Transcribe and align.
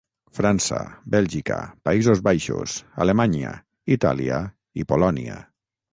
França, 0.35 0.77
Bèlgica, 1.15 1.57
Països 1.89 2.23
Baixos, 2.29 2.77
Alemanya, 3.05 3.55
Itàlia 3.97 4.41
i 4.83 4.91
Polònia. 4.95 5.37